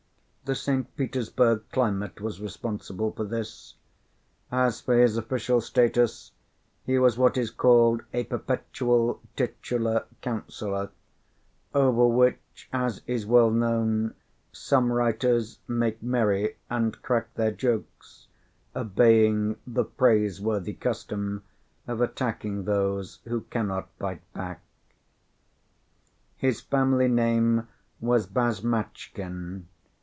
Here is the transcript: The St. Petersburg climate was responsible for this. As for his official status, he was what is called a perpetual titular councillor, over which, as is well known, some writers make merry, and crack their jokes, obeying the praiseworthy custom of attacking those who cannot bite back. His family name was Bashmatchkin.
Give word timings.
The 0.43 0.55
St. 0.55 0.97
Petersburg 0.97 1.61
climate 1.71 2.19
was 2.19 2.41
responsible 2.41 3.13
for 3.13 3.23
this. 3.23 3.75
As 4.51 4.81
for 4.81 4.97
his 4.99 5.15
official 5.15 5.61
status, 5.61 6.33
he 6.85 6.99
was 6.99 7.17
what 7.17 7.37
is 7.37 7.49
called 7.49 8.03
a 8.11 8.25
perpetual 8.25 9.21
titular 9.37 10.07
councillor, 10.21 10.89
over 11.73 12.05
which, 12.05 12.67
as 12.73 13.01
is 13.07 13.25
well 13.25 13.49
known, 13.49 14.13
some 14.51 14.91
writers 14.91 15.59
make 15.69 16.03
merry, 16.03 16.57
and 16.69 17.01
crack 17.01 17.33
their 17.35 17.51
jokes, 17.53 18.27
obeying 18.75 19.55
the 19.65 19.85
praiseworthy 19.85 20.73
custom 20.73 21.43
of 21.87 22.01
attacking 22.01 22.65
those 22.65 23.19
who 23.23 23.39
cannot 23.41 23.97
bite 23.99 24.33
back. 24.33 24.61
His 26.35 26.59
family 26.59 27.07
name 27.07 27.69
was 28.01 28.27
Bashmatchkin. 28.27 29.67